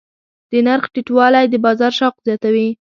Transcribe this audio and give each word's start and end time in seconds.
د 0.51 0.53
نرخ 0.67 0.85
ټیټوالی 0.93 1.45
د 1.49 1.55
بازار 1.65 1.91
شوق 1.99 2.15
زیاتوي. 2.27 2.69